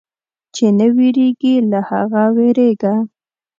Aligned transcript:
چې 0.55 0.65
نه 0.77 0.87
وېرېږي، 0.95 1.55
له 1.71 1.79
هغه 1.89 2.23
وېرېږه. 2.35 2.93